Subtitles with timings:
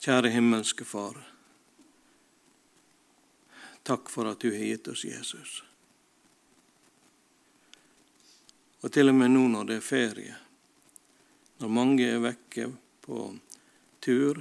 [0.00, 1.18] Kjære himmelske Far.
[3.82, 5.58] Takk for at du har gitt oss Jesus.
[8.80, 10.36] Og til og med nå når det er ferie,
[11.60, 12.70] når mange er vekke
[13.04, 13.26] på
[14.00, 14.40] tur,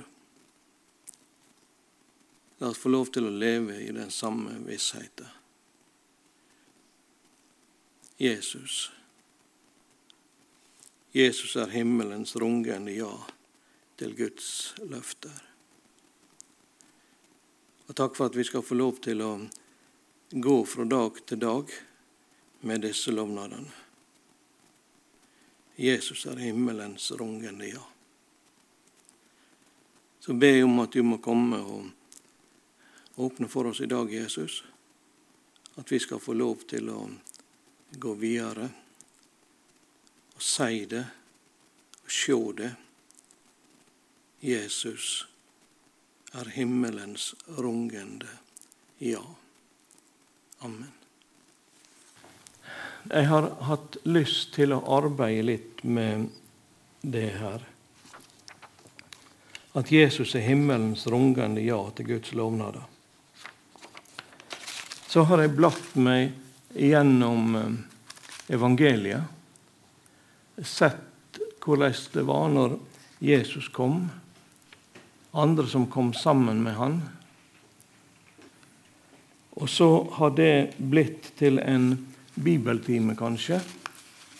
[2.63, 5.27] la oss få lov til å leve i den samme vissheten.
[8.15, 8.93] Jesus.
[11.11, 13.11] Jesus er himmelens rungende ja
[13.99, 15.48] til Guds løfter.
[17.89, 19.31] Og takk for at vi skal få lov til å
[20.29, 21.71] gå fra dag til dag
[22.61, 23.71] med disse lovnadene.
[25.79, 27.81] Jesus er himmelens rungende ja.
[30.19, 34.59] Så be jeg om at du må komme og åpne for oss i dag, Jesus.
[35.79, 37.07] At vi skal få lov til å
[37.89, 38.67] gå videre
[40.35, 41.05] og si det
[42.03, 42.71] og se det.
[44.45, 45.28] Jesus
[46.31, 48.27] er himmelens rungende
[48.99, 49.21] ja.
[50.59, 50.91] Amen.
[53.09, 56.27] Jeg har hatt lyst til å arbeide litt med
[57.01, 57.63] det her.
[59.79, 62.83] At Jesus er himmelens rungende ja til Guds lovnader.
[65.07, 66.35] Så har jeg blatt meg
[66.75, 67.77] gjennom eh,
[68.53, 69.23] evangeliet,
[70.59, 72.75] sett hvordan det var når
[73.23, 74.03] Jesus kom
[75.31, 77.01] andre som kom sammen med han.
[79.59, 81.91] Og så har det blitt til en
[82.35, 83.59] bibeltime, kanskje.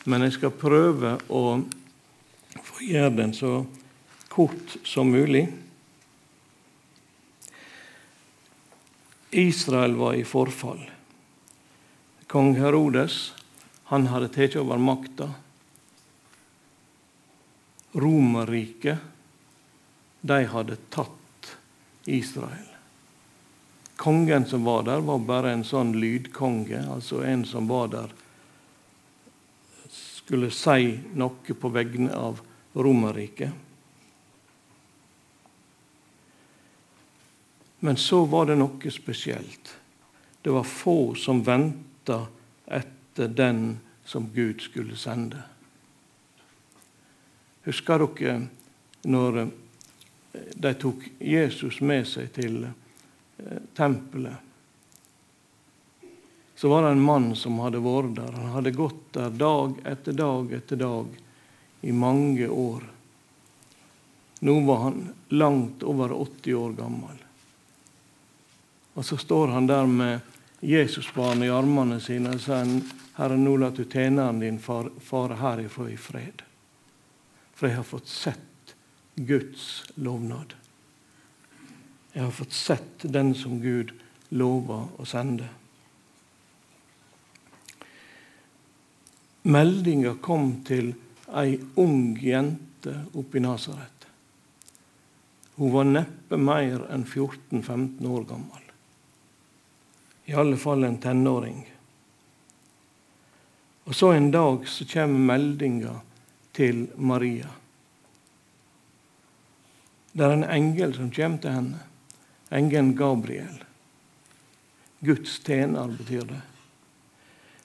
[0.08, 1.60] Men jeg skal prøve å
[2.64, 3.66] få gjøre den så
[4.32, 5.44] kort som mulig.
[9.36, 10.82] Israel var i forfall.
[12.30, 13.34] Kong Herodes
[13.92, 15.28] han hadde tatt over makta.
[17.98, 19.19] Romerriket
[20.22, 21.56] de hadde tatt
[22.06, 22.67] Israel.
[23.95, 28.16] Kongen som var der, var bare en sånn lydkonge, altså en som var der
[30.30, 32.38] skulle si noe på vegne av
[32.77, 33.49] Romerriket.
[37.80, 39.72] Men så var det noe spesielt.
[40.42, 42.27] Det var få som venta
[42.67, 45.42] etter den som Gud skulle sende.
[47.66, 48.36] Husker dere
[49.10, 49.48] når
[50.32, 54.45] de tok Jesus med seg til eh, tempelet,
[56.60, 58.34] så var det en mann som hadde vært der.
[58.36, 61.14] Han hadde gått der dag etter dag etter dag
[61.88, 62.84] i mange år.
[64.44, 64.98] Nå var han
[65.32, 67.22] langt over 80 år gammel.
[69.00, 70.20] Og så står han der med
[70.60, 72.73] Jesusbarnet i armene sine og sier
[73.20, 76.44] Herre, nå lar du tjeneren din fare herifra i fred.
[77.56, 78.48] For jeg har fått sett
[79.27, 80.53] Guds lovnad.
[82.13, 83.91] Jeg har fått sett den som Gud
[84.30, 85.49] lover å sende.
[89.49, 90.93] Meldinga kom til
[91.35, 94.07] ei ung jente oppe i Nasaret.
[95.59, 98.65] Hun var neppe mer enn 14-15 år gammel.
[100.31, 101.63] I alle fall en tenåring.
[103.89, 105.95] Og så en dag så kommer meldinga
[106.55, 107.49] til Maria.
[110.19, 111.77] Det er en engel som kommer til henne.
[112.52, 113.61] Engelen Gabriel.
[114.99, 116.41] Guds tjener betyr det.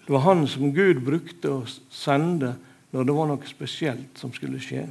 [0.04, 2.52] Det var han som Gud brukte å sende
[2.92, 4.84] når det var noe spesielt som skulle skje.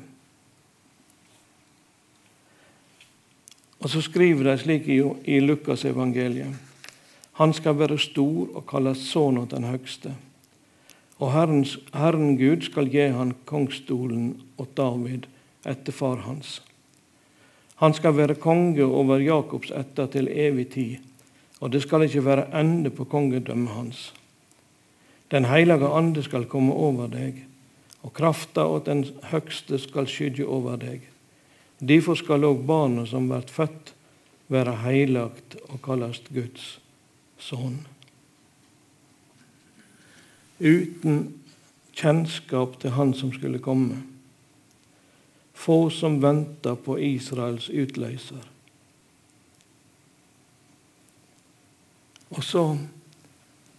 [3.79, 6.51] Og Så skriver de slik i, i Lukas evangeliet.
[7.39, 10.17] Han skal være stor og kalles sønn av den høgste.
[11.23, 15.31] Og Herrens, Herren Gud skal gi han kongsstolen og David
[15.63, 16.59] etter far hans.
[17.83, 20.91] Han skal være konge over Jakobs ætter til evig tid,
[21.59, 24.13] og det skal ikke være ende på kongedømmet hans.
[25.31, 27.41] Den hellige ande skal komme over deg,
[28.03, 31.03] og krafta og den høgste skal skygge over deg.
[31.83, 33.91] Derfor skal òg barnet som blir født,
[34.47, 36.77] være heilagt og kalles Guds
[37.35, 37.81] sønn.
[40.63, 41.33] Uten
[41.91, 44.12] kjennskap til Han som skulle komme
[45.53, 48.41] få som venter på Israels utløser.
[52.33, 52.63] Og så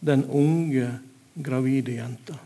[0.05, 0.89] den unge,
[1.35, 2.37] gravide jenta.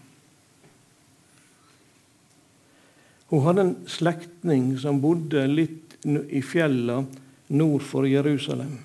[3.28, 7.02] Hun hadde en slektning som bodde litt i fjella
[7.52, 8.78] nord for Jerusalem.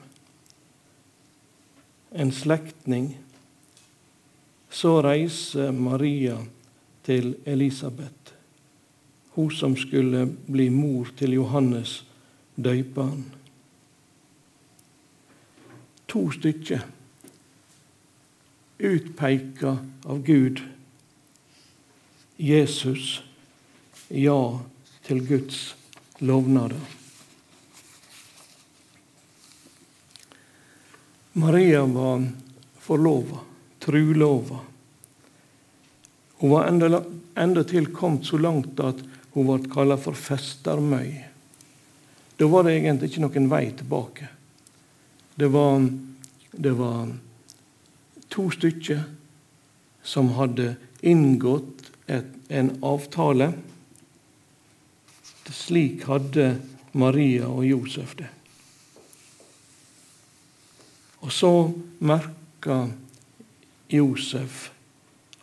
[2.12, 3.13] En slektning.
[4.74, 6.42] Så reiser Maria
[7.06, 8.22] til Elisabeth
[9.35, 12.03] hun som skulle bli mor til Johannes
[12.56, 13.24] døyperen.
[16.13, 16.81] to stykker
[18.77, 20.59] utpeika av Gud.
[22.38, 23.24] Jesus
[24.13, 24.59] ja
[25.07, 25.62] til Guds
[26.21, 26.81] lovnader.
[31.33, 32.27] Maria var
[32.83, 33.41] forlova,
[33.81, 34.59] trulova.
[36.44, 39.01] Hun var endatil kommet så langt at
[39.33, 41.12] hun ble kalt for festermøy.
[42.38, 44.30] Da var det egentlig ikke noen vei tilbake.
[45.35, 45.85] Det var,
[46.53, 47.13] det var
[48.33, 49.03] to stykker
[50.03, 53.51] som hadde inngått et, en avtale.
[55.53, 56.56] Slik hadde
[56.97, 58.30] Maria og Josef det.
[61.24, 61.51] Og så
[62.03, 62.83] merka
[63.94, 64.69] Josef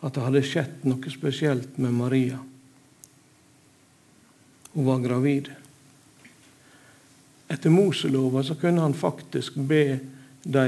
[0.01, 2.39] at det hadde skjedd noe spesielt med Maria.
[4.73, 5.49] Hun var gravid.
[7.51, 9.99] Etter Moselova så kunne han faktisk be
[10.43, 10.65] de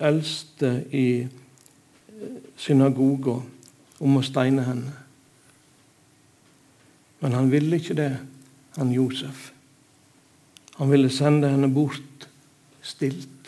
[0.00, 3.36] eldste i eh, synagoga
[4.02, 4.94] om å steine henne.
[7.22, 8.14] Men han ville ikke det,
[8.78, 9.50] han Josef.
[10.80, 12.26] Han ville sende henne bort
[12.82, 13.42] stilt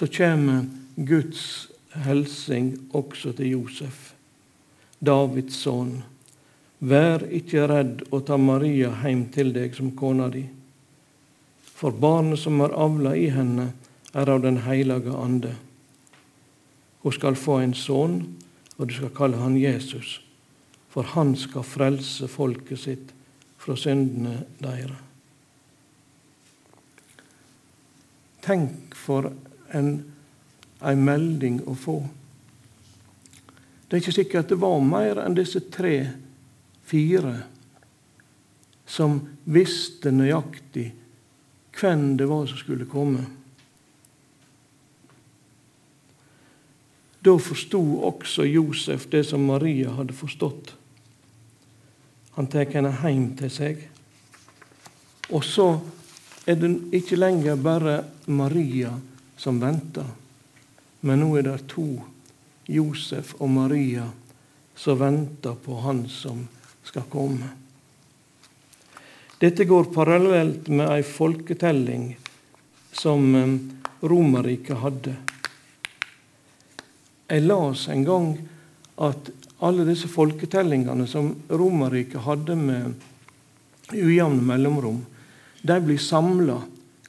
[0.00, 0.64] så kommer
[0.96, 4.14] Guds helsing også til Josef,
[5.06, 5.98] Davids sønn.
[6.80, 10.46] Vær ikke redd å ta Maria hjem til deg som kona di.
[11.60, 13.72] For barnet som er avla i henne,
[14.12, 15.52] er av Den hellige ande.
[17.02, 18.16] Hun skal få en sønn,
[18.76, 20.18] og du skal kalle han Jesus,
[20.90, 23.12] for han skal frelse folket sitt
[23.60, 25.06] fra syndene deres.
[28.40, 29.28] Tenk for
[29.76, 29.90] en,
[30.80, 31.98] en melding å få.
[33.86, 35.60] Det er ikke sikkert det var mer enn disse
[36.90, 37.42] tre-fire
[38.86, 40.90] som visste nøyaktig
[41.78, 43.24] hvem det var som skulle komme.
[47.22, 50.74] Da forsto også Josef det som Maria hadde forstått.
[52.34, 53.82] Han tar henne hjem til seg.
[55.30, 55.78] Og så
[56.46, 58.96] er det ikke lenger bare Maria
[59.36, 60.08] som venter.
[61.00, 62.00] Men nå er det to,
[62.66, 64.08] Josef og Maria,
[64.76, 66.48] som venter på Han som
[66.84, 67.48] skal komme.
[69.40, 72.10] Dette går parallelt med ei folketelling
[72.92, 73.54] som eh,
[74.00, 75.14] Romerriket hadde.
[77.30, 78.32] Jeg las en gang
[79.00, 79.30] at
[79.64, 83.06] alle disse folketellingene som Romerriket hadde med
[83.92, 85.02] ujevne mellomrom,
[85.62, 86.60] de blir samla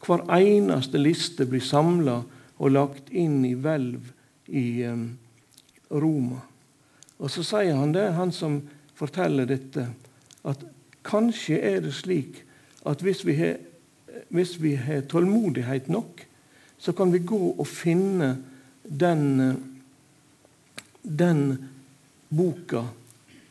[0.01, 2.21] hver eneste liste blir samla
[2.61, 4.11] og lagt inn i hvelv
[4.47, 5.05] i um,
[5.89, 6.41] Roma.
[7.21, 8.59] Og Så sier han det, han som
[8.95, 9.87] forteller dette,
[10.43, 10.63] at
[11.07, 12.41] kanskje er det slik
[12.85, 16.25] at hvis vi har, tålmodighet nok,
[16.81, 18.35] så kan vi gå og finne
[18.83, 19.57] den,
[21.03, 21.69] den
[22.29, 22.87] boka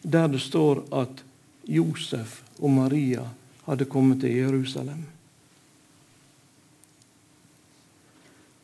[0.03, 1.23] der det står at
[1.69, 3.27] Josef og Maria
[3.67, 5.05] hadde kommet til Jerusalem.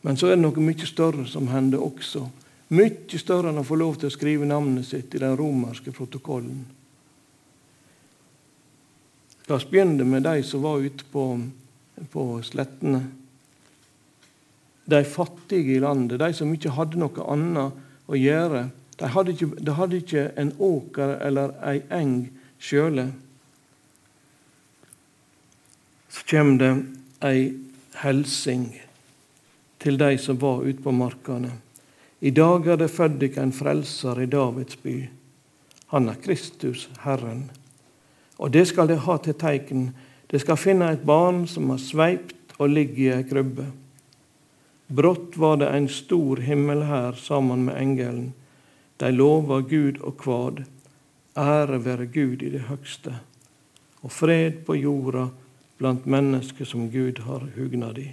[0.02, 2.25] Men så er det noe mye større som hender også.
[2.74, 6.64] Mye større enn å få lov til å skrive navnet sitt i den romerske protokollen.
[9.46, 11.28] La oss begynne med de som var ute på,
[12.10, 13.04] på slettene.
[14.87, 18.64] De fattige i landet, de som ikke hadde noe annet å gjøre.
[18.99, 22.16] De hadde ikke, de hadde ikke en åker eller ei eng
[22.58, 23.06] sjøle.
[26.11, 26.73] Så kommer det
[27.28, 27.46] ei
[28.02, 28.73] helsing
[29.82, 31.52] til de som var ute på markene.
[32.20, 34.96] I dag er det født dykk en frelser i Davids by.
[35.92, 37.50] Han er Kristus, Herren.
[38.38, 39.90] Og det skal de ha til teiken.
[40.30, 43.68] De skal finne et barn som har sveipt og ligger i ei krybbe.
[44.88, 48.32] Brått var det en stor himmelhær sammen med engelen.
[49.00, 50.64] De lova Gud og kvad.
[51.37, 53.12] Ære være Gud i det høgste,
[54.00, 55.26] og fred på jorda
[55.76, 58.08] blant mennesker som Gud har hugnad i.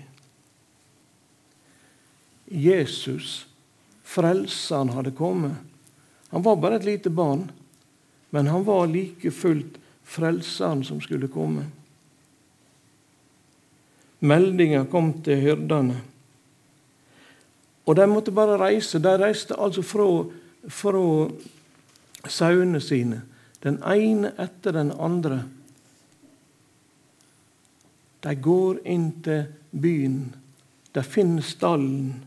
[2.52, 3.48] Jesus,
[4.14, 5.58] frelseren, hadde kommet.
[6.30, 7.48] Han var bare et lite barn,
[8.30, 11.66] men han var like fullt frelseren som skulle komme.
[14.20, 16.00] Meldinga kom til hyrdene.
[17.84, 19.02] Og de måtte bare reise.
[19.04, 20.08] De reiste altså fra,
[20.72, 21.04] fra
[22.32, 23.22] sauene sine,
[23.64, 25.42] den ene etter den andre.
[28.24, 30.22] De går inn til byen.
[30.96, 32.24] De finner stallen.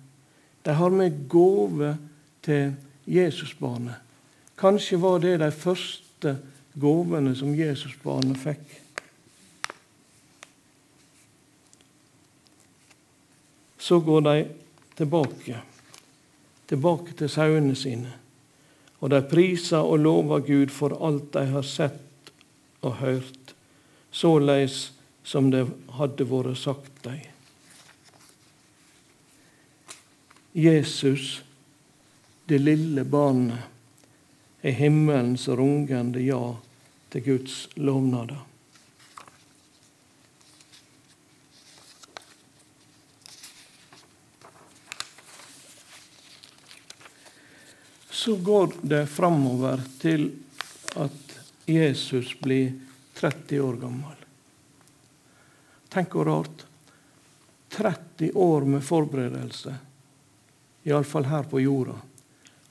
[0.66, 1.92] De har med gave
[2.42, 2.72] til
[3.06, 4.02] Jesusbarnet.
[4.58, 6.32] Kanskje var det de første
[6.74, 8.64] gavene som Jesusbarnet fikk.
[13.78, 14.34] Så går de
[14.98, 15.60] tilbake,
[16.66, 18.10] tilbake til sauene sine.
[18.98, 22.34] Og de priser og lover Gud for alt de har sett
[22.82, 23.54] og hørt,
[24.10, 24.88] såleis
[25.22, 25.62] som det
[25.94, 27.35] hadde vært sagt dem.
[30.56, 31.44] Jesus,
[32.44, 33.58] det lille barnet,
[34.60, 36.54] er himmelens rungende ja
[37.12, 38.38] til Guds lovnader.
[48.10, 50.30] Så går det framover til
[50.96, 51.34] at
[51.68, 52.72] Jesus blir
[53.20, 54.24] 30 år gammel.
[55.92, 56.64] Tenk hvor rart.
[57.76, 59.76] 30 år med forberedelse,
[60.86, 61.96] iallfall her på jorda.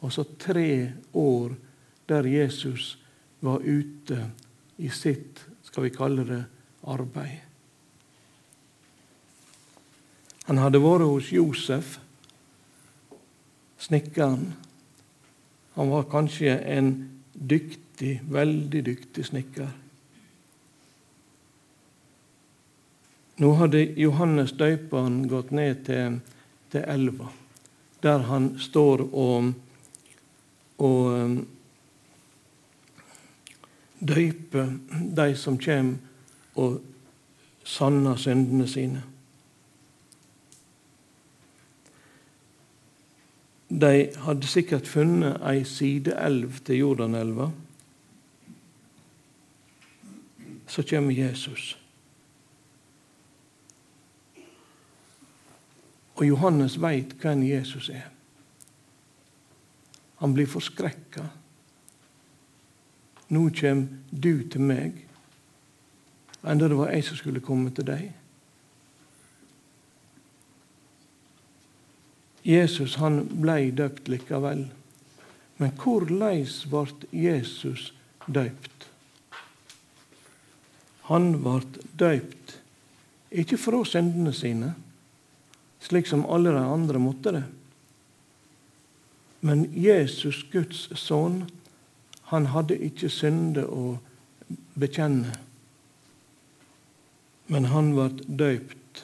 [0.02, 1.56] Og så tre år
[2.10, 2.98] der Jesus
[3.40, 4.30] var ute
[4.78, 6.44] i sitt, skal vi kalle det,
[6.86, 7.42] arbeid.
[10.46, 11.96] Han hadde vært hos Josef,
[13.82, 14.52] snekkeren.
[15.76, 16.92] Han var kanskje en
[17.34, 19.72] dyktig, veldig dyktig snekker.
[23.42, 26.22] Nå hadde Johannes døperen gått ned til,
[26.72, 27.28] til elva,
[28.06, 29.54] der han står og,
[30.78, 31.48] og um,
[34.00, 34.70] døyper
[35.18, 35.98] de som kommer
[36.56, 36.82] og
[37.66, 39.02] sanner syndene sine.
[43.70, 47.50] De hadde sikkert funnet ei sideelv til Jordanelva.
[50.68, 51.74] Så kommer Jesus.
[56.16, 58.08] Og Johannes veit hvem Jesus er.
[60.24, 61.26] Han blir forskrekka.
[63.36, 65.02] Nå kommer du til meg,
[66.46, 68.14] enda det var jeg som skulle komme til deg.
[72.46, 74.68] Jesus han blei døpt likevel.
[75.58, 77.90] Men korleis ble Jesus
[78.28, 78.86] døpt?
[81.10, 81.64] Han ble
[81.98, 82.60] døpt
[83.36, 84.76] ikke fra syndene sine
[85.86, 87.44] slik som alle de andre måtte det.
[89.46, 91.44] Men Jesus, Guds sønn,
[92.32, 94.00] han hadde ikke synde å
[94.74, 95.36] bekjenne.
[97.54, 99.04] Men han ble døypt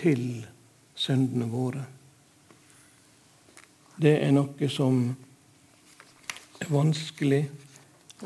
[0.00, 0.24] til
[0.98, 1.84] syndene våre.
[4.00, 5.04] Det er noe som
[6.58, 7.44] er vanskelig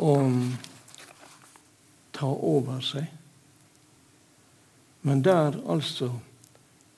[0.00, 0.14] å
[2.14, 3.10] ta over seg.
[5.04, 6.14] Men der, altså,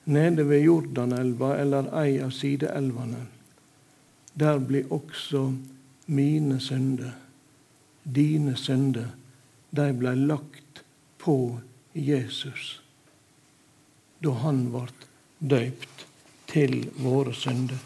[0.07, 3.25] nede ved Jordanelva eller ei av sideelvene.
[4.33, 5.53] Der blir også
[6.05, 7.11] mine synder,
[8.03, 9.09] dine synder,
[9.69, 10.83] de ble lagt
[11.19, 11.59] på
[11.93, 12.77] Jesus
[14.23, 14.87] da han ble
[15.39, 16.05] døypt
[16.49, 17.77] til våre synder.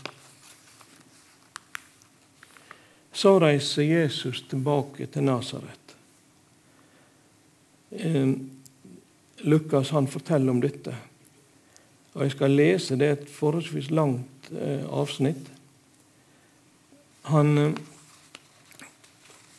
[3.11, 5.95] Så reiser Jesus tilbake til Nasaret.
[7.91, 8.31] Eh,
[9.43, 10.95] Lukas han forteller om dette.
[12.13, 15.47] Og Jeg skal lese det et forholdsvis langt eh, avsnitt.
[17.31, 17.79] Han eh,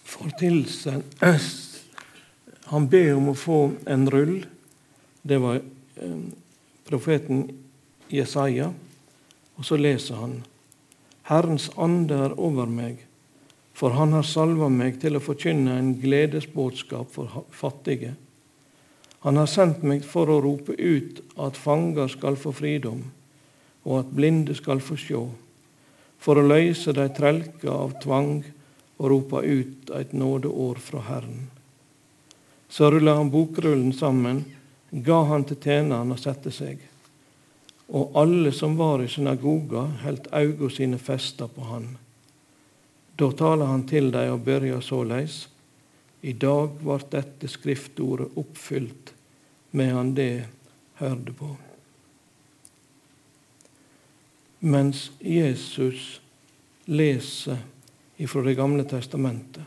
[0.04, 1.02] får til seg
[2.72, 4.42] Han ber om å få en rull.
[5.22, 6.20] Det var eh,
[6.88, 7.46] profeten
[8.12, 8.70] Jesaja.
[9.56, 10.40] Og så leser han
[11.28, 12.98] Herrens ande er over meg,
[13.78, 18.16] for han har salva meg til å forkynne en gledesbudskap for fattige.
[19.22, 23.04] Han har sendt meg for å rope ut at fanger skal få fridom,
[23.86, 25.22] og at blinde skal få sjå,
[26.18, 28.40] for å løse de trelka av tvang
[28.98, 31.46] og rope ut et nådeår fra Herren.
[32.66, 34.42] Så rulla han bokrullen sammen,
[34.90, 36.82] ga han til tjeneren og sette seg.
[37.94, 41.90] Og alle som var i synagoga, heldt auga sine festa på han.
[43.14, 45.44] Da taler han til dem og børja såleis.
[46.22, 49.11] I dag vart dette skriftordet oppfylt
[49.72, 50.44] med de
[51.00, 51.50] hørte på.
[54.60, 56.20] Mens Jesus
[56.84, 57.58] leser
[58.16, 59.64] ifra Det gamle testamentet,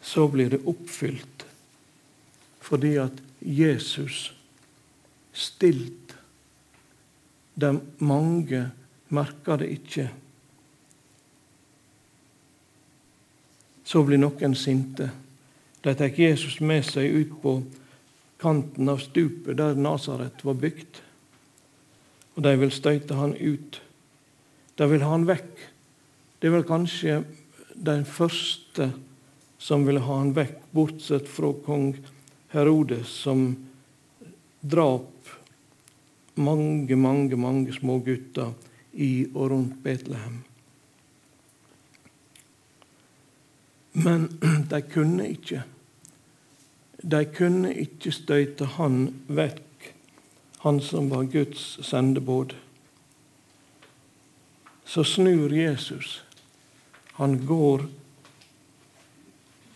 [0.00, 1.44] så blir det oppfylt
[2.64, 4.32] fordi at Jesus
[5.32, 6.14] stilt
[7.54, 8.70] De mange
[9.14, 10.08] merker det ikke.
[13.84, 15.06] Så blir noen sinte.
[15.84, 17.58] De tar Jesus med seg ut på
[18.40, 21.00] kanten av stupet der Nasaret var bygd.
[22.34, 23.80] Og de vil støyte han ut.
[24.80, 25.50] De vil ha han vekk.
[26.40, 27.18] Det er vel kanskje
[27.74, 28.90] den første
[29.60, 31.92] som ville ha han vekk, bortsett fra kong
[32.54, 33.46] Herodes, som
[34.60, 35.30] drap
[36.40, 38.52] mange, mange, mange små gutter
[38.92, 40.40] i og rundt Betlehem.
[43.94, 44.28] Men
[44.70, 45.62] de kunne ikke.
[47.04, 49.90] De kunne ikke støyte han vekk,
[50.64, 52.54] han som var Guds sendebåd.
[54.88, 56.22] Så snur Jesus.
[57.20, 57.84] Han går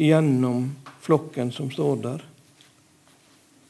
[0.00, 0.72] gjennom
[1.04, 2.24] flokken som står der.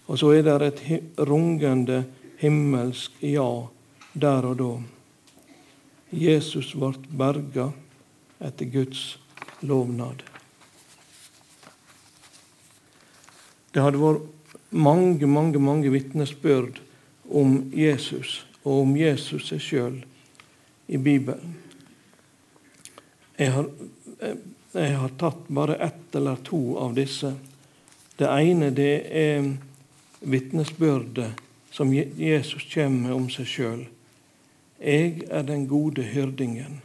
[0.07, 2.05] Og så er det et rungende
[2.39, 3.51] himmelsk ja
[4.15, 4.73] der og da.
[6.15, 7.73] Jesus ble berga
[8.39, 9.19] etter Guds
[9.61, 10.23] lovnad.
[13.79, 16.81] Det hadde vært mange, mange, mange vitnesbyrd
[17.31, 19.99] om Jesus og om Jesus seg sjøl
[20.91, 21.53] i Bibelen.
[23.39, 23.69] Jeg har,
[24.19, 27.31] jeg har, tatt bare ett eller to av disse.
[28.19, 29.47] Det ene det er
[30.27, 31.39] vitnesbyrdet
[31.71, 33.85] som Jesus kommer med om seg sjøl.
[34.83, 36.81] Jeg er den gode hyrdingen.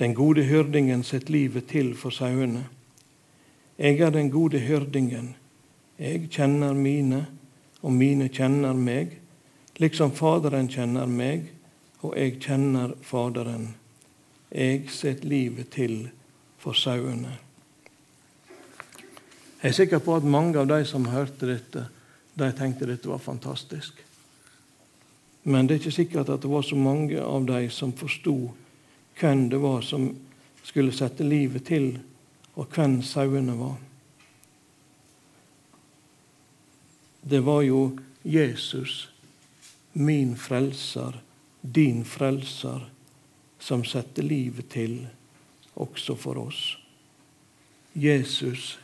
[0.00, 2.64] Den gode hyrdingen setter livet til for sauene.
[3.76, 5.34] Jeg er den gode hyrdingen.
[6.00, 7.26] Jeg kjenner mine,
[7.84, 9.18] og mine kjenner meg,
[9.76, 11.50] liksom Faderen kjenner meg,
[12.00, 13.74] og jeg kjenner Faderen.
[14.48, 16.06] Jeg setter livet til
[16.60, 17.34] for sauene.
[19.60, 21.84] Jeg er sikker på at mange av de som hørte dette,
[22.32, 24.00] de tenkte dette var fantastisk.
[25.42, 28.38] Men det er ikke sikkert at det var så mange av de som forsto
[29.20, 30.08] hvem det var som
[30.64, 31.92] skulle sette livet til,
[32.56, 33.76] og hvem sauene var.
[37.22, 39.08] Det var jo Jesus,
[39.92, 41.20] min frelser,
[41.60, 42.90] din frelser,
[43.58, 45.06] som setter livet til
[45.74, 46.78] også for oss.
[47.92, 48.78] Jesus,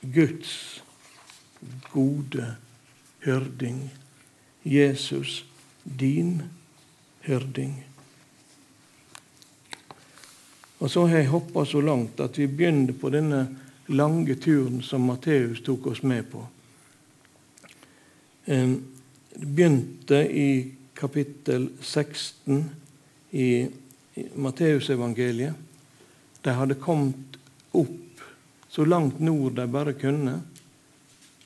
[0.00, 0.82] Guds
[1.92, 2.56] gode
[3.24, 3.90] hyrding.
[4.62, 5.44] Jesus,
[5.84, 6.42] din
[7.20, 7.84] hyrding.
[10.78, 13.44] Og så har jeg hoppa så langt at vi begynner på denne
[13.86, 16.42] lange turen som Matteus tok oss med på.
[18.44, 18.80] Det
[19.34, 22.70] begynte i kapittel 16
[23.30, 23.68] i
[24.34, 25.54] Matteusevangeliet.
[26.42, 27.38] De hadde kommet
[27.70, 28.24] opp
[28.68, 30.40] så langt nord de bare kunne,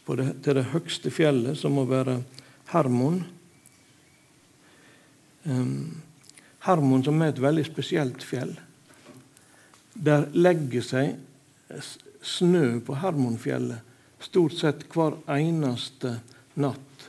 [0.06, 2.20] det, til det høgste fjellet, som må være
[2.70, 3.20] Hermon.
[5.44, 6.02] Um,
[6.64, 8.54] Hermon som er et veldig spesielt fjell.
[9.92, 11.82] Der legger seg
[12.24, 13.82] snø på Hermonfjellet
[14.22, 16.16] stort sett hver eneste
[16.60, 17.08] natt.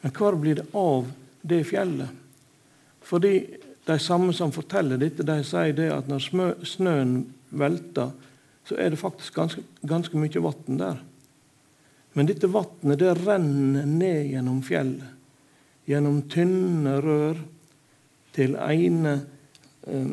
[0.00, 1.10] Men hvor blir det av
[1.42, 2.08] det fjellet?
[3.04, 3.34] Fordi
[3.84, 7.14] de samme som forteller dette, de sier det at når snøen
[7.50, 8.12] velter,
[8.68, 11.00] så er det faktisk ganske, ganske mye vann der.
[12.14, 15.16] Men dette vannet det renner ned gjennom fjellet,
[15.90, 17.40] gjennom tynne rør,
[18.30, 19.16] til ene,
[19.90, 20.10] eh,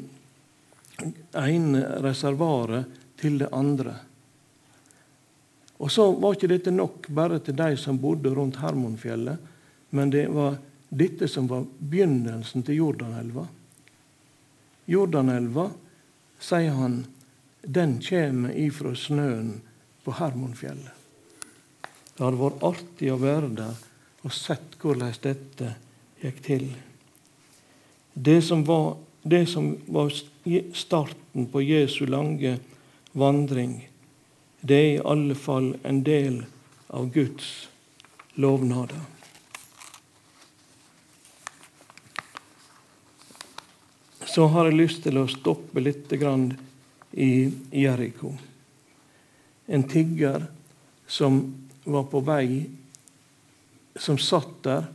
[1.38, 3.94] ene reservoaret til det andre.
[5.78, 9.38] Og så var ikke dette nok bare til de som bodde rundt Hermonfjellet,
[9.94, 10.58] men det var
[10.90, 13.46] dette som var begynnelsen til Jordanelva.
[14.88, 15.70] Jordanelva,
[16.40, 17.02] sier han,
[17.62, 19.58] den kommer ifra snøen
[20.06, 20.94] på Hermonfjellet.
[22.16, 23.84] Det hadde vært artig å være der
[24.26, 25.74] og sett hvordan dette
[26.24, 26.66] gikk til.
[28.18, 30.10] Det som var, det som var
[30.74, 32.56] starten på Jesu lange
[33.14, 33.84] vandring,
[34.68, 36.42] det er i alle fall en del
[36.88, 37.54] av Guds
[38.36, 39.06] lovnader.
[44.38, 47.32] så har jeg lyst til å stoppe litt i
[47.74, 48.36] Jeriko.
[49.66, 50.44] En tigger
[51.10, 51.40] som
[51.82, 52.68] var på vei,
[53.98, 54.86] som satt der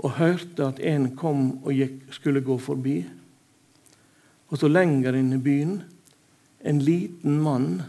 [0.00, 3.02] og hørte at en kom og gikk, skulle gå forbi.
[4.48, 5.76] Og så lenger inn i byen
[6.64, 7.82] en liten mann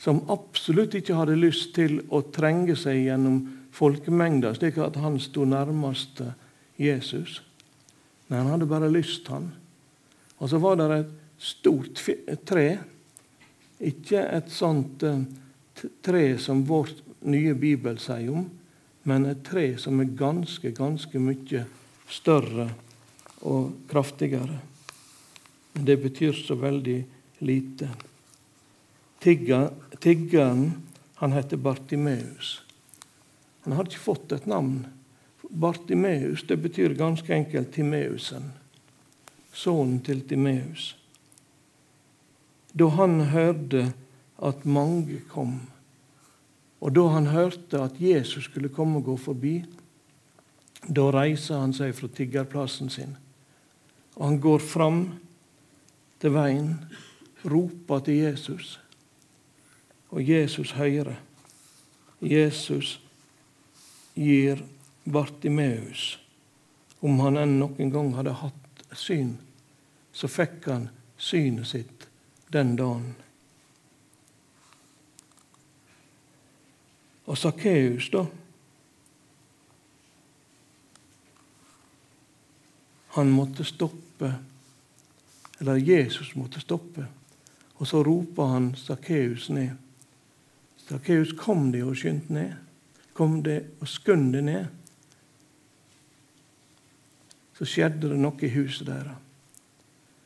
[0.00, 3.42] som absolutt ikke hadde lyst til å trenge seg gjennom
[3.76, 6.22] folkemengder, slik at han sto nærmest
[6.80, 7.40] Jesus.
[8.30, 9.50] Nei, han hadde bare lyst, han,
[10.40, 12.00] og så var det et stort
[12.48, 12.66] tre.
[13.80, 15.20] Ikke et sånt uh,
[16.04, 16.94] tre som vår
[17.28, 18.46] nye bibel sier om,
[19.08, 21.64] men et tre som er ganske, ganske mye
[22.10, 22.68] større
[23.48, 24.60] og kraftigere.
[25.72, 26.98] Men det betyr så veldig
[27.46, 27.88] lite.
[29.20, 30.82] Tigger, tiggeren
[31.20, 32.60] han heter Bartimeus.
[33.66, 34.86] Han hadde ikke fått et navn.
[35.50, 38.52] Bartimeus det betyr ganske enkelt Timeusen
[39.52, 40.94] sønnen til Timeus.
[42.72, 43.90] Da han hørte
[44.40, 45.58] at mange kom,
[46.80, 49.60] og da han hørte at Jesus skulle komme og gå forbi,
[50.80, 53.10] Da reiser han seg fra tiggerplassen sin,
[54.16, 55.00] og han går fram
[56.22, 56.70] til veien,
[57.44, 58.78] roper til Jesus,
[60.10, 61.14] og Jesus hører.
[62.20, 63.00] Jesus
[64.14, 64.62] gir
[65.04, 66.18] Bartimeus,
[67.00, 69.38] om han enn noen gang hadde hatt syn,
[70.12, 72.08] så fikk han synet sitt
[72.52, 73.14] den dagen.
[77.30, 78.26] Og Sakkeus, da
[83.10, 84.34] Han måtte stoppe,
[85.58, 87.06] eller Jesus måtte stoppe.
[87.74, 89.70] Og så roper han Sakkeus ned.
[90.90, 92.56] Sakkeus, kom deg og skynd ned.
[93.14, 94.64] Kom deg og skynd deg ned.
[97.54, 99.20] Så skjedde det noe i huset deres.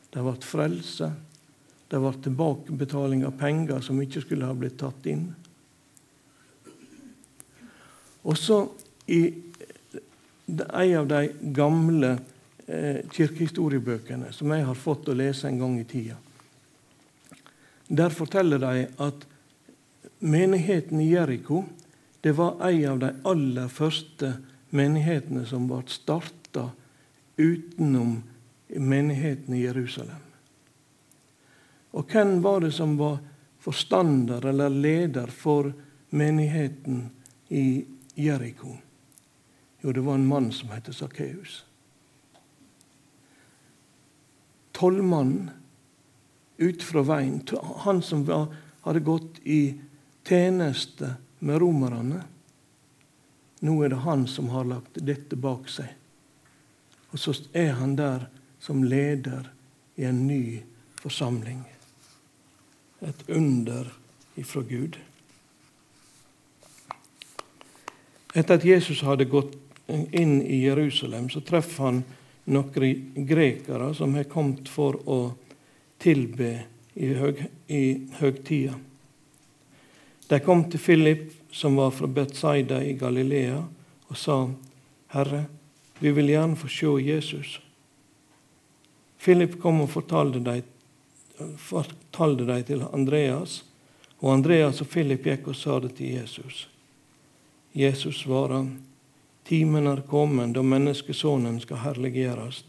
[0.09, 1.09] Det ble frelse.
[1.91, 5.27] Det ble tilbakebetaling av penger som ikke skulle ha blitt tatt inn.
[8.25, 8.57] Også
[9.13, 9.21] i
[10.47, 11.21] en av de
[11.53, 12.15] gamle
[12.65, 16.17] eh, kirkehistoriebøkene som jeg har fått å lese en gang i tida,
[17.85, 19.27] der forteller de at
[20.25, 21.63] menigheten i Jeriko
[22.21, 24.31] det var en av de aller første
[24.73, 26.71] menighetene som ble starta
[27.37, 28.15] utenom
[28.67, 30.23] menigheten i Jerusalem.
[31.93, 33.19] Og hvem var det som var
[33.61, 35.69] forstander eller leder for
[36.09, 37.05] menigheten
[37.53, 37.85] i
[38.17, 38.73] Jeriko?
[39.85, 41.61] Jo, det var en mann som het Sakkeus.
[44.73, 45.51] Tollmannen
[46.57, 47.43] ut fra veien,
[47.85, 48.49] han som var,
[48.81, 49.75] hadde gått i
[50.27, 52.23] tjeneste med romerne.
[53.59, 55.89] Nå er det han som har lagt dette bak seg.
[57.13, 58.27] Og så er han der
[58.59, 59.51] som leder
[59.95, 60.61] i en ny
[60.99, 61.63] forsamling.
[63.01, 63.91] Et under
[64.35, 64.97] ifra Gud.
[68.35, 69.55] Etter at Jesus hadde gått
[69.87, 72.01] inn i Jerusalem, så treffer han
[72.51, 75.19] noen grekere som har kommet for å
[76.01, 76.51] tilbe
[76.95, 77.45] i, høg.
[80.27, 83.63] De kom til Philip, som var fra Betzaida i Galilea,
[84.07, 84.49] og sa,
[85.07, 85.45] 'Herre,
[85.99, 87.61] vi vil gjerne få se Jesus.'
[89.19, 90.63] Philip kom og fortalte dem,
[92.63, 93.63] til Andreas,
[94.19, 96.69] og Andreas og Philip gikk og sa det til Jesus.
[97.75, 98.65] Jesus svarer,
[99.45, 102.63] Timen er kommet da menneskesonen skal herliggjøres.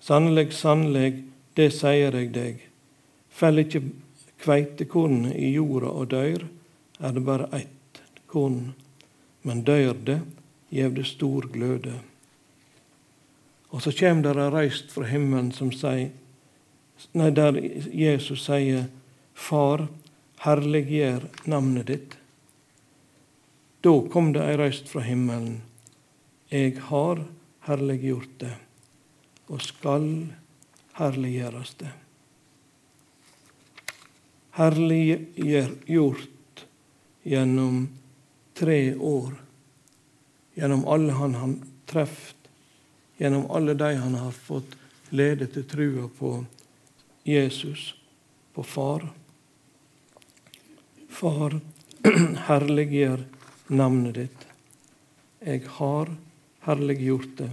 [0.00, 2.64] Sannelig, sannelig, det sier jeg deg.
[3.30, 3.82] Fell ikke
[4.42, 6.44] kveitekornet i jorda og dør,
[6.98, 8.72] er det bare ett korn.
[9.42, 10.20] Men dør det,
[10.74, 11.94] gjev det stor gløde.
[13.70, 16.10] Og så kjem det ei røyst fra himmelen som sier,
[17.14, 17.58] nei, der
[17.94, 18.88] Jesus sier,
[19.38, 19.84] Far,
[20.42, 22.16] herliggjør navnet ditt.
[23.86, 25.60] Da kom det ei røyst fra himmelen.
[26.50, 27.22] Eg har
[27.68, 28.54] herliggjort det,
[29.46, 30.08] og skal
[30.98, 31.92] herliggjøres det.
[34.58, 36.64] Herliggjort
[37.22, 37.88] gjennom
[38.58, 39.34] tre år,
[40.54, 41.54] gjennom alle han har
[41.86, 42.48] truffet,
[43.18, 44.74] gjennom alle de han har fått
[45.14, 46.32] lede til trua på
[47.22, 47.94] Jesus,
[48.54, 49.06] på Far.
[51.08, 51.60] Far,
[52.50, 53.22] herliggjør
[53.70, 54.46] navnet ditt.
[55.38, 56.10] Jeg har
[56.66, 57.52] herliggjort det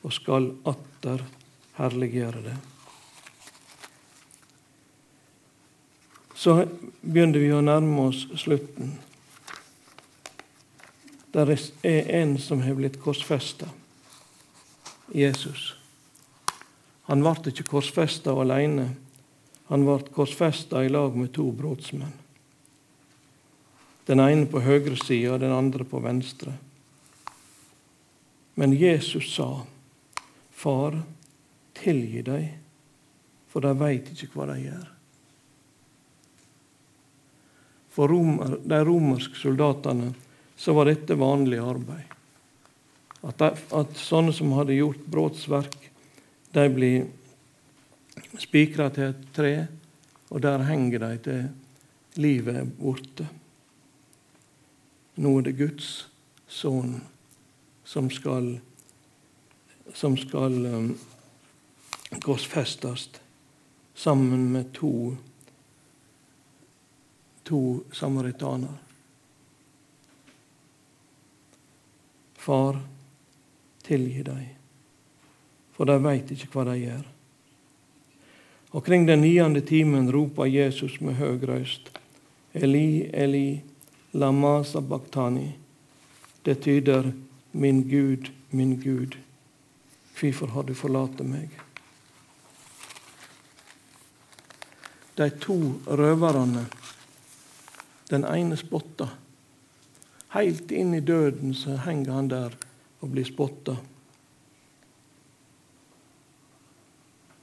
[0.00, 1.28] og skal atter
[1.76, 2.60] herliggjøre det.
[6.42, 6.56] Så
[7.06, 8.96] begynner vi å nærme oss slutten.
[11.30, 13.68] Der er en som har blitt korsfesta.
[15.14, 15.76] Jesus.
[17.06, 18.88] Han ble ikke korsfesta alene.
[19.68, 22.16] Han ble korsfesta i lag med to brotsmenn.
[24.10, 26.56] Den ene på høyre side og den andre på venstre.
[28.58, 29.62] Men Jesus sa,
[30.50, 31.04] 'Far,
[31.78, 32.50] tilgi dem,
[33.48, 34.90] for de veit ikke hva de gjør.'
[37.92, 40.12] For romer, de romerske soldatene
[40.56, 42.08] så var dette vanlig arbeid.
[43.22, 45.76] At, de, at sånne som hadde gjort brotsverk,
[46.52, 47.04] de blir
[48.40, 49.52] spikra til et tre,
[50.32, 53.28] og der henger de til livet er borte.
[55.20, 55.90] Nå er det Guds
[56.48, 57.00] sønn
[57.84, 58.54] som skal,
[59.92, 60.92] som skal um,
[62.24, 63.10] korsfestes
[63.94, 65.12] sammen med to,
[67.44, 68.78] to samaritaner.
[72.34, 72.78] Far,
[73.82, 74.46] tilgi dem,
[75.72, 77.04] for de veit ikke hva de gjør.
[78.72, 81.90] Og kring den niende timen roper Jesus med høg røyst,
[82.52, 83.62] Eli, Eli,
[84.12, 85.52] lama sabachthani.
[86.42, 87.12] Det tyder
[87.52, 89.16] Min Gud, min Gud,
[90.20, 91.50] hvorfor har du forlatt meg?
[95.16, 96.64] De to røverne,
[98.12, 99.08] den ene spotta.
[100.36, 102.54] Helt inn i døden så henger han der
[103.00, 103.76] og blir spotta.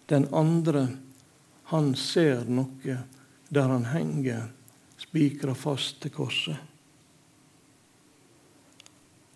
[0.09, 0.87] Den andre,
[1.69, 2.97] han ser noe
[3.49, 4.47] der han henger
[4.97, 6.57] spikra fast til korset.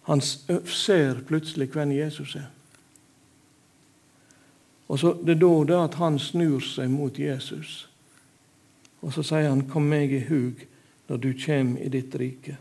[0.10, 2.50] Han ser plutselig hvem Jesus er.
[4.88, 7.90] Og så Det er da det at han snur seg mot Jesus.
[9.02, 10.68] Og så sier han, 'Kom meg i hug
[11.14, 12.56] når du kjem i ditt rike'.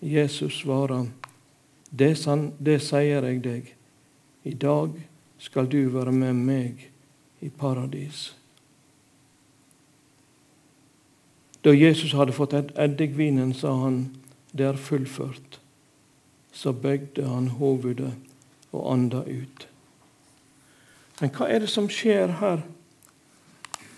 [0.00, 1.08] Jesus svarer,
[1.90, 2.14] det,
[2.58, 3.74] det sier jeg deg,
[4.44, 4.92] i dag
[5.38, 6.84] skal du være med meg
[7.40, 8.36] i paradis.
[11.64, 14.14] Da Jesus hadde fått eddikvinen, sa han,
[14.52, 15.58] det er fullført.
[16.52, 18.14] Så bøgde han hovedet
[18.70, 19.66] og anda ut.
[21.20, 22.62] Men hva er det som skjer her?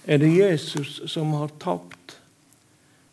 [0.06, 2.22] Er det Jesus som har tapt?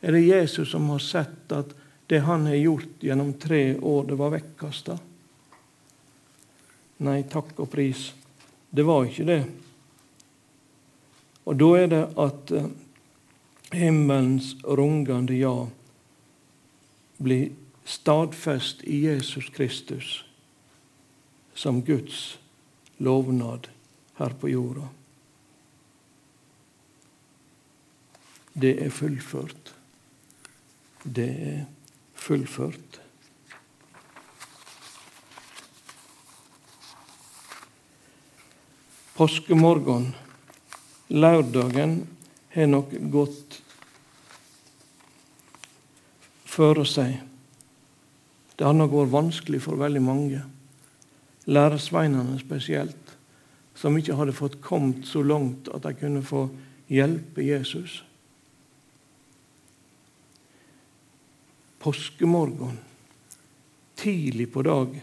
[0.04, 1.72] Er det Jesus som har sett at
[2.12, 4.98] det han har gjort gjennom tre år, det var vekkasta.
[7.08, 8.10] Nei, takk og pris.
[8.70, 9.42] Det var ikke det.
[11.48, 12.68] Og da er det at eh,
[13.76, 15.56] himmelens rungende ja
[17.24, 17.54] blir
[17.88, 20.26] stadfest i Jesus Kristus
[21.56, 22.38] som Guds
[22.98, 23.70] lovnad
[24.20, 24.90] her på jorda.
[28.54, 29.74] Det er fullført.
[31.04, 31.66] Det er
[32.16, 33.00] fullført.
[39.14, 40.16] Påskemorgen,
[41.14, 42.08] lørdagen,
[42.54, 43.60] har nok gått
[46.54, 47.20] føre seg.
[48.58, 50.42] Det har nok vært vanskelig for veldig mange,
[51.50, 53.16] læresveinene spesielt,
[53.76, 56.46] som ikke hadde fått kommet så langt at de kunne få
[56.94, 58.04] hjelpe Jesus.
[61.84, 62.78] Påskemorgen,
[63.96, 65.02] tidlig på dag,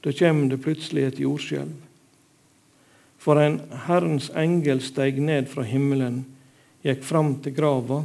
[0.00, 1.74] da kommer det plutselig et jordskjelv.
[3.22, 6.24] For en Herrens engel steg ned fra himmelen,
[6.82, 8.00] gikk fram til grava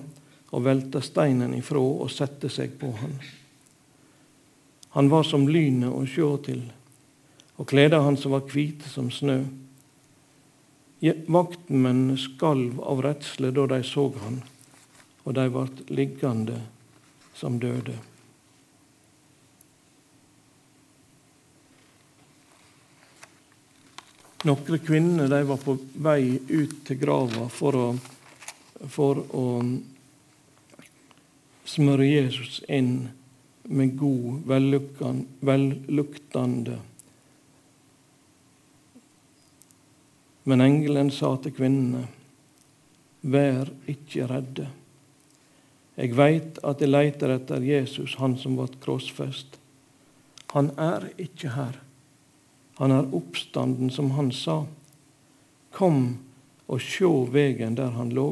[0.53, 3.15] og velta steinen ifra og sette seg på han.
[4.97, 6.61] Han var som lynet å sjå til,
[7.57, 9.39] og kleda hans var hvite som snø.
[11.01, 14.41] Vaktmennene skalv av redsle da de så han,
[15.25, 16.61] og de ble liggende
[17.37, 17.93] som døde.
[24.47, 27.87] Noen kvinner de var på vei ut til grava for å,
[28.89, 29.45] for å
[31.67, 33.09] smøre Jesus inn
[33.67, 34.45] med god,
[35.45, 36.77] velluktende
[40.47, 42.05] Men engelen sa til kvinnene,
[43.27, 44.69] vær ikke redde.
[45.97, 49.57] Jeg veit at jeg leiter etter Jesus, han som ble krossfest.
[50.53, 51.79] Han er ikke her.
[52.77, 54.59] Han er oppstanden, som han sa.
[55.73, 56.19] Kom
[56.69, 58.29] og sjå vegen der han lå.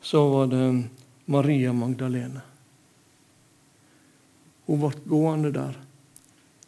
[0.00, 0.64] Så var det
[1.28, 2.40] Maria Magdalene.
[4.64, 5.76] Hun ble gående der.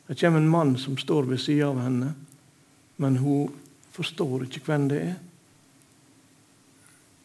[0.06, 2.12] Det kommer en mann som står ved sida av henne,
[2.96, 3.54] men hun
[3.96, 5.16] forstår ikke hvem det er.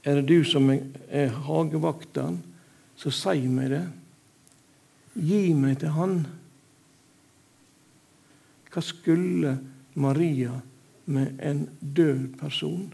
[0.03, 2.39] Er det du som er hagevakteren,
[2.97, 3.83] så si meg det.
[5.17, 6.15] Gi meg til han.
[8.71, 9.57] Hva skulle
[9.99, 10.55] Maria
[11.11, 12.89] med en død person?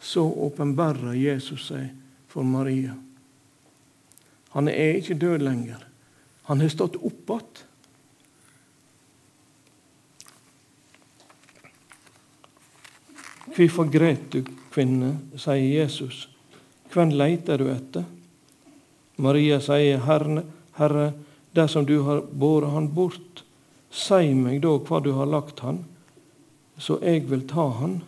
[0.00, 1.90] Så åpenbarer Jesus seg
[2.30, 2.94] for Maria.
[4.54, 5.82] Han er ikke død lenger.
[6.48, 7.66] Han har stått opp igjen.
[13.60, 14.40] Hvorfor gret du,
[14.72, 15.18] kvinne?
[15.36, 16.28] sier Jesus.
[16.88, 18.06] Hvem leiter du etter?
[19.20, 20.46] Maria sier, Herre,
[20.78, 21.10] Herre,
[21.52, 23.42] dersom du har båret han bort,
[23.92, 25.82] si meg da hva du har lagt han,
[26.80, 27.98] så jeg vil ta han.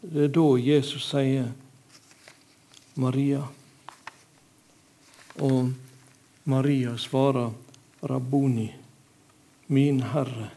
[0.00, 1.52] Det er da Jesus sier,
[2.96, 3.42] Maria.
[5.44, 5.68] Og
[6.48, 7.52] Maria svarer,
[8.08, 8.70] Rabboni,
[9.68, 10.48] min Herre,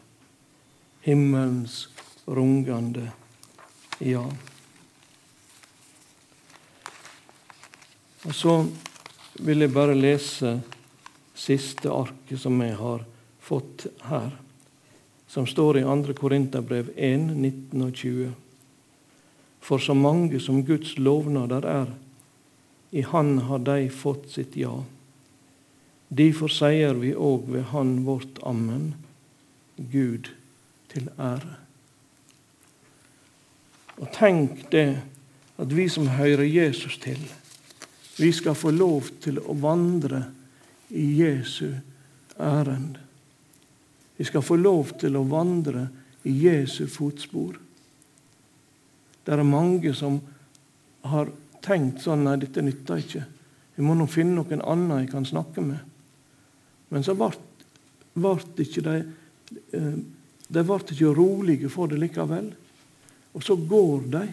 [1.04, 1.89] himmelens
[2.27, 3.07] rungende
[3.99, 4.23] ja.
[8.23, 8.65] Og Så
[9.39, 10.57] vil jeg bare lese
[11.37, 13.05] siste arket som jeg har
[13.39, 14.33] fått her,
[15.27, 16.13] som står i 2.
[16.17, 18.33] Korinterbrev 1, 19 og 20.
[19.61, 21.93] For så mange som Guds lovnader er,
[22.91, 24.83] I Han har de fått sitt ja.
[26.07, 28.95] Derfor sier vi òg ved Han vårt ammen,
[29.77, 30.31] Gud
[30.89, 31.66] til ære.
[33.97, 34.99] Og tenk det
[35.57, 37.19] at vi som hører Jesus til,
[38.17, 40.23] vi skal få lov til å vandre
[40.89, 41.69] i Jesu
[42.39, 42.97] ærend.
[44.17, 45.88] Vi skal få lov til å vandre
[46.25, 47.57] i Jesu fotspor.
[49.25, 50.21] Det er mange som
[51.07, 51.29] har
[51.65, 53.25] tenkt sånn Nei, dette nytter ikke.
[53.77, 55.81] Jeg må nå finne noen annen jeg kan snakke med.
[56.89, 57.33] Men så ble
[58.63, 58.95] ikke de
[59.75, 59.97] eh,
[60.47, 62.53] De ble ikke rolige for det likevel.
[63.38, 64.26] Og så går de.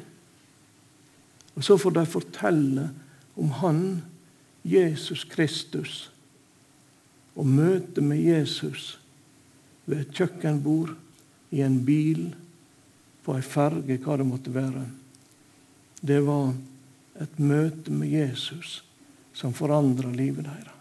[1.55, 2.89] Og så får de fortelle
[3.37, 4.03] om Han,
[4.65, 6.11] Jesus Kristus,
[7.37, 8.95] og møte med Jesus
[9.85, 10.95] ved et kjøkkenbord,
[11.55, 12.33] i en bil,
[13.23, 14.83] på ei ferge, hva det måtte være.
[16.01, 16.55] Det var
[17.23, 18.81] et møte med Jesus
[19.37, 20.73] som forandra livet deres.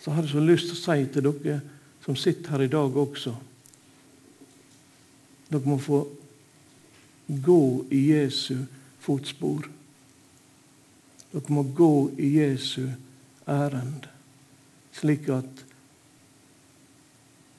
[0.00, 1.60] Så har jeg så lyst til å si til dere
[2.04, 3.32] som sitter her i dag også
[5.48, 6.02] Dere må få
[7.26, 8.56] gå i Jesu
[9.00, 9.68] fotspor.
[11.32, 12.86] Dere må gå i Jesu
[13.50, 14.06] ærend,
[14.94, 15.64] slik at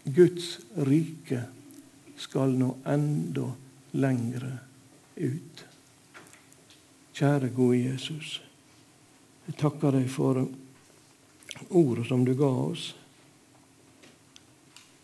[0.05, 1.41] Guds rike
[2.17, 3.49] skal nå enda
[3.97, 4.51] lengre
[5.17, 5.63] ut.
[7.15, 8.41] Kjære, gode Jesus.
[9.47, 10.43] Jeg takker deg for
[11.69, 12.89] ordet som du ga oss.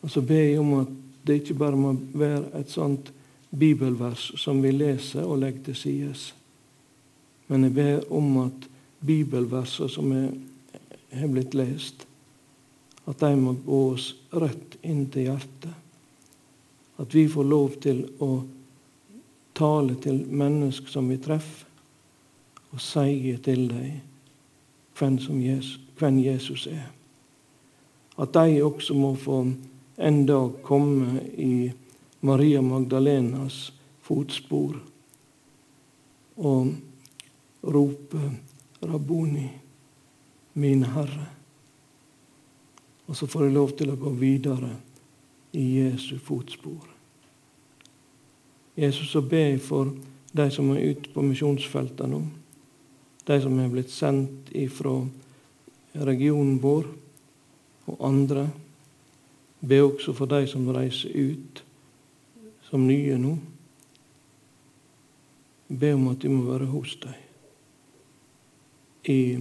[0.02, 0.94] Og så ber jeg om at
[1.26, 3.12] det ikke bare må være et sånt
[3.52, 6.14] bibelvers som vi leser og legger til side.
[7.48, 8.68] Men jeg ber om at
[9.06, 10.12] bibelverser som
[11.12, 12.06] har blitt lest,
[13.06, 15.74] at de må gå oss rett inn til hjertet.
[17.02, 18.32] At vi får lov til å
[19.58, 21.68] tale til mennesker som vi treffer,
[22.72, 24.00] og si til dem
[24.96, 26.88] hvem, Jesus, hvem Jesus er.
[28.22, 29.42] At de også må få
[29.98, 31.72] en dag komme i
[32.22, 34.76] Maria Magdalenas fotspor
[36.38, 36.74] og
[37.64, 38.32] rope
[38.82, 39.50] 'Rabboni,
[40.54, 41.30] min Herre'.
[43.08, 44.76] Og så får jeg lov til å gå videre
[45.54, 46.88] i Jesu fotspor.
[48.78, 49.92] Jesus, så ber jeg for
[50.34, 52.22] de som er ute på misjonsfeltet nå,
[53.28, 55.02] de som er blitt sendt ifra
[55.96, 56.86] regionen vår,
[57.86, 58.48] og andre.
[59.62, 61.64] Be også for de som reiser ut
[62.72, 63.34] som nye nå.
[65.68, 67.28] Be om at de må være hos deg
[69.12, 69.40] i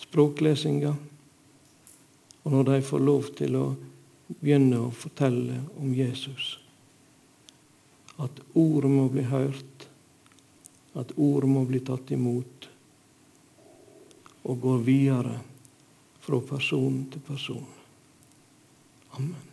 [0.00, 0.92] språklesinga,
[2.42, 3.64] og når de får lov til å
[4.30, 6.54] begynne å fortelle om Jesus.
[8.22, 9.88] At ordet må bli hørt,
[10.94, 12.70] at ordet må bli tatt imot,
[14.46, 15.36] og går videre
[16.22, 17.66] fra person til person.
[19.18, 19.49] Amen.